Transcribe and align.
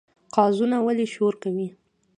قازونه 0.35 0.77
ولې 0.85 1.05
شور 1.13 1.33
کوي؟ 1.43 1.67